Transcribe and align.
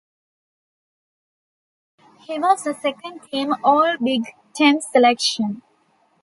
He 2.21 2.39
was 2.39 2.65
a 2.65 2.73
Second 2.73 3.19
Team 3.29 3.53
All-Big 3.63 4.23
Ten 4.55 4.81
selection. 4.81 5.61